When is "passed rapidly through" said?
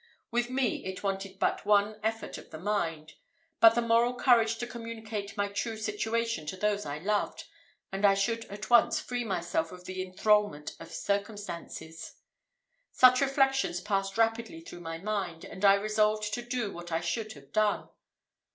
13.79-14.81